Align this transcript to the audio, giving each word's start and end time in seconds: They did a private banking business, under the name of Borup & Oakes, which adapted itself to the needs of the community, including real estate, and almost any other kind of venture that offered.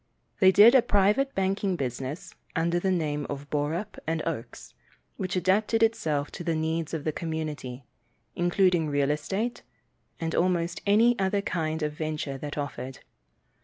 They 0.39 0.51
did 0.51 0.73
a 0.73 0.81
private 0.81 1.35
banking 1.35 1.75
business, 1.75 2.33
under 2.55 2.79
the 2.79 2.89
name 2.89 3.27
of 3.29 3.47
Borup 3.51 3.99
& 4.07 4.07
Oakes, 4.07 4.73
which 5.17 5.35
adapted 5.35 5.83
itself 5.83 6.31
to 6.31 6.43
the 6.43 6.55
needs 6.55 6.95
of 6.95 7.03
the 7.03 7.11
community, 7.11 7.83
including 8.35 8.87
real 8.87 9.11
estate, 9.11 9.61
and 10.19 10.33
almost 10.33 10.81
any 10.87 11.19
other 11.19 11.41
kind 11.43 11.83
of 11.83 11.93
venture 11.93 12.39
that 12.39 12.57
offered. 12.57 13.01